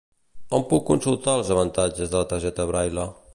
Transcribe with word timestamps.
On 0.59 0.63
puc 0.71 0.87
consultar 0.87 1.35
els 1.41 1.51
avantatges 1.57 2.13
de 2.15 2.21
la 2.23 2.27
targeta 2.33 2.67
Braile? 2.73 3.07